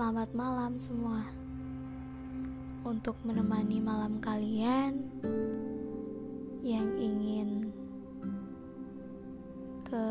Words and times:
Selamat 0.00 0.32
malam 0.32 0.80
semua. 0.80 1.28
Untuk 2.88 3.20
menemani 3.20 3.84
malam 3.84 4.16
kalian 4.16 4.96
yang 6.64 6.88
ingin 6.96 7.68
ke 9.84 10.06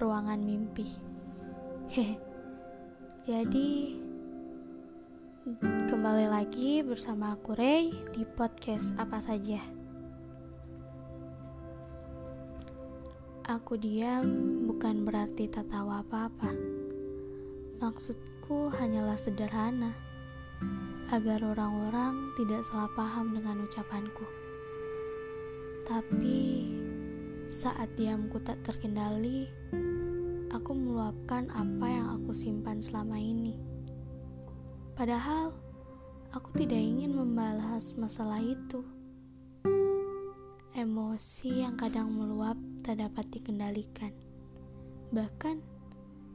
ruangan 0.00 0.40
mimpi. 0.40 0.88
Jadi 3.28 4.00
kembali 5.92 6.32
lagi 6.32 6.80
bersama 6.80 7.36
aku 7.36 7.52
Ray 7.52 7.92
di 8.16 8.24
podcast 8.32 8.96
apa 8.96 9.20
saja. 9.20 9.60
Aku 13.44 13.76
diam 13.76 14.24
bukan 14.64 15.04
berarti 15.04 15.52
tak 15.52 15.68
tahu 15.68 15.92
apa-apa 15.92 16.78
Maksudku 17.78 18.37
hanyalah 18.72 19.20
sederhana, 19.20 19.92
agar 21.12 21.44
orang-orang 21.44 22.32
tidak 22.40 22.64
salah 22.64 22.88
paham 22.96 23.36
dengan 23.36 23.68
ucapanku. 23.68 24.24
Tapi 25.84 26.68
saat 27.48 27.92
diamku 27.96 28.40
tak 28.40 28.60
terkendali, 28.64 29.48
aku 30.48 30.72
meluapkan 30.72 31.48
apa 31.52 31.86
yang 31.88 32.06
aku 32.16 32.32
simpan 32.32 32.80
selama 32.80 33.20
ini. 33.20 33.56
Padahal 34.96 35.52
aku 36.32 36.48
tidak 36.56 36.80
ingin 36.80 37.16
membahas 37.16 37.92
masalah 37.96 38.40
itu. 38.40 38.84
Emosi 40.76 41.64
yang 41.64 41.74
kadang 41.76 42.12
meluap 42.12 42.56
tak 42.84 43.00
dapat 43.00 43.28
dikendalikan. 43.32 44.12
Bahkan 45.08 45.77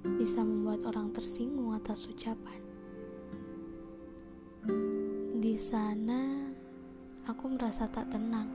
bisa 0.03 0.43
membuat 0.43 0.83
orang 0.83 1.15
tersinggung 1.15 1.71
atas 1.71 2.03
ucapan. 2.11 2.59
Di 5.39 5.55
sana, 5.55 6.51
aku 7.23 7.55
merasa 7.55 7.87
tak 7.87 8.11
tenang, 8.11 8.51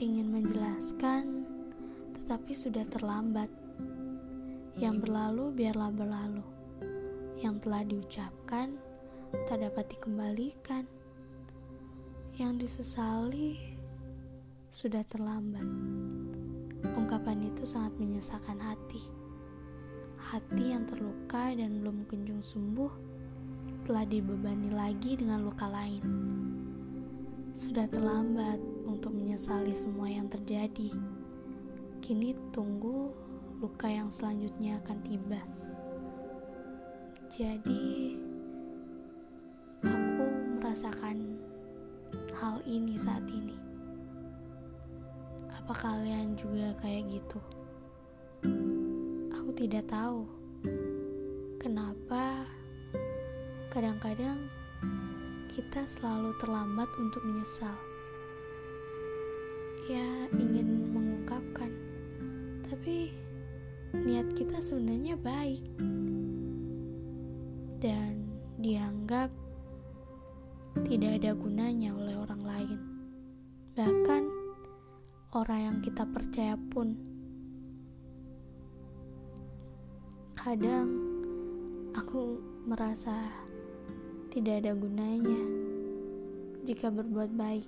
ingin 0.00 0.32
menjelaskan, 0.32 1.44
tetapi 2.16 2.52
sudah 2.56 2.84
terlambat. 2.88 3.52
Yang 4.76 5.08
berlalu 5.08 5.44
biarlah 5.56 5.92
berlalu, 5.92 6.44
yang 7.40 7.56
telah 7.60 7.84
diucapkan 7.84 8.76
tak 9.48 9.64
dapat 9.64 9.84
dikembalikan, 9.92 10.84
yang 12.36 12.56
disesali 12.56 13.56
sudah 14.72 15.04
terlambat. 15.08 15.64
Ungkapan 16.96 17.48
itu 17.48 17.64
sangat 17.64 17.96
menyesakan 17.96 18.60
hati 18.60 19.25
hati 20.26 20.74
yang 20.74 20.82
terluka 20.90 21.54
dan 21.54 21.78
belum 21.78 22.02
kunjung 22.10 22.42
sembuh 22.42 22.90
telah 23.86 24.02
dibebani 24.02 24.74
lagi 24.74 25.14
dengan 25.14 25.46
luka 25.46 25.70
lain. 25.70 26.02
Sudah 27.54 27.86
terlambat 27.86 28.58
untuk 28.90 29.14
menyesali 29.14 29.70
semua 29.78 30.10
yang 30.10 30.26
terjadi. 30.26 30.90
Kini 32.02 32.34
tunggu 32.50 33.14
luka 33.62 33.86
yang 33.86 34.10
selanjutnya 34.10 34.82
akan 34.82 34.98
tiba. 35.06 35.40
Jadi, 37.30 38.18
aku 39.86 40.26
merasakan 40.58 41.38
hal 42.34 42.58
ini 42.66 42.98
saat 42.98 43.22
ini. 43.30 43.54
Apa 45.54 45.70
kalian 45.70 46.34
juga 46.34 46.74
kayak 46.82 47.14
gitu? 47.14 47.38
Tidak 49.56 49.88
tahu 49.88 50.28
kenapa 51.56 52.44
kadang-kadang 53.72 54.36
kita 55.48 55.80
selalu 55.88 56.36
terlambat 56.36 56.84
untuk 57.00 57.24
menyesal. 57.24 57.72
Ya, 59.88 60.28
ingin 60.36 60.92
mengungkapkan, 60.92 61.72
tapi 62.68 63.16
niat 63.96 64.28
kita 64.36 64.60
sebenarnya 64.60 65.16
baik 65.16 65.64
dan 67.80 68.28
dianggap 68.60 69.32
tidak 70.84 71.24
ada 71.24 71.32
gunanya 71.32 71.96
oleh 71.96 72.12
orang 72.12 72.42
lain. 72.44 72.80
Bahkan 73.72 74.22
orang 75.32 75.60
yang 75.64 75.78
kita 75.80 76.04
percaya 76.04 76.60
pun 76.68 77.15
Kadang 80.46 80.86
aku 81.90 82.38
merasa 82.70 83.34
tidak 84.30 84.62
ada 84.62 84.78
gunanya 84.78 85.42
jika 86.62 86.86
berbuat 86.86 87.34
baik. 87.34 87.66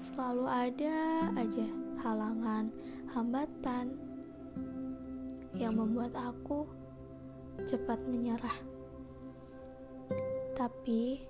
Selalu 0.00 0.48
ada 0.48 0.96
aja 1.36 1.68
halangan, 2.00 2.72
hambatan 3.12 3.92
yang 5.52 5.76
membuat 5.76 6.16
aku 6.16 6.64
cepat 7.68 8.00
menyerah. 8.08 8.56
Tapi 10.56 11.20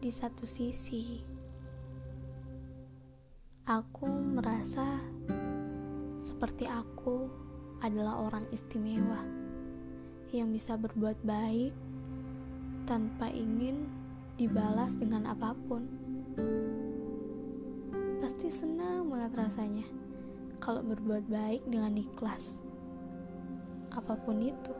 di 0.00 0.08
satu 0.08 0.48
sisi, 0.48 1.20
aku 3.68 4.08
merasa 4.08 5.04
seperti 6.24 6.64
aku 6.64 7.47
adalah 7.78 8.18
orang 8.18 8.42
istimewa 8.50 9.22
yang 10.34 10.50
bisa 10.50 10.74
berbuat 10.74 11.16
baik 11.24 11.72
tanpa 12.84 13.30
ingin 13.30 13.86
dibalas 14.34 14.96
dengan 14.98 15.28
apa 15.30 15.54
pun. 15.66 15.86
Pasti 18.22 18.50
senang 18.52 19.08
banget 19.08 19.32
rasanya 19.34 19.86
kalau 20.58 20.82
berbuat 20.84 21.26
baik 21.30 21.62
dengan 21.66 21.96
ikhlas. 21.96 22.58
Apa 23.94 24.18
pun 24.20 24.42
itu. 24.42 24.74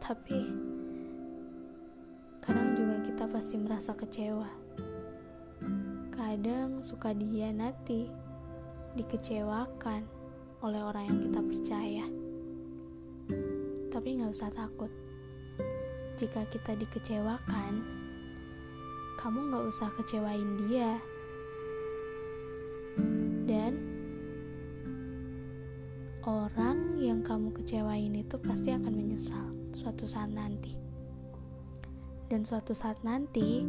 Tapi 0.00 0.40
kadang 2.40 2.72
juga 2.72 2.96
kita 3.04 3.24
pasti 3.28 3.56
merasa 3.60 3.92
kecewa. 3.92 4.48
Kadang 6.14 6.80
suka 6.82 7.12
dihianati, 7.12 8.08
dikecewakan 8.96 10.17
oleh 10.58 10.82
orang 10.82 11.06
yang 11.06 11.18
kita 11.30 11.40
percaya. 11.42 12.06
Tapi 13.94 14.08
nggak 14.18 14.32
usah 14.34 14.50
takut. 14.50 14.90
Jika 16.18 16.42
kita 16.50 16.74
dikecewakan, 16.74 17.86
kamu 19.22 19.38
nggak 19.54 19.64
usah 19.70 19.90
kecewain 19.94 20.66
dia. 20.66 20.98
Dan 23.46 23.78
orang 26.26 26.98
yang 26.98 27.22
kamu 27.22 27.54
kecewain 27.54 28.18
itu 28.18 28.34
pasti 28.42 28.74
akan 28.74 28.92
menyesal 28.98 29.46
suatu 29.78 30.10
saat 30.10 30.34
nanti. 30.34 30.74
Dan 32.28 32.42
suatu 32.42 32.74
saat 32.74 32.98
nanti, 33.06 33.62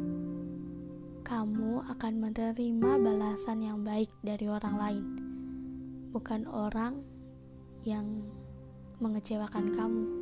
kamu 1.21 1.85
akan 1.85 2.13
menerima 2.17 2.91
balasan 2.97 3.61
yang 3.61 3.85
baik 3.85 4.09
dari 4.25 4.49
orang 4.49 4.75
lain 4.75 5.28
bukan 6.09 6.45
orang 6.49 7.01
yang 7.87 8.05
mengecewakan 8.99 9.71
kamu. 9.71 10.18